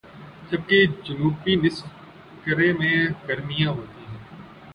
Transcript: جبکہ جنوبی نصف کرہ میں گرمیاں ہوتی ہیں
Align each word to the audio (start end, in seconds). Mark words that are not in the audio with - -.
جبکہ 0.49 0.77
جنوبی 1.03 1.53
نصف 1.55 1.87
کرہ 2.43 2.69
میں 2.79 2.95
گرمیاں 3.27 3.71
ہوتی 3.71 4.01
ہیں 4.01 4.19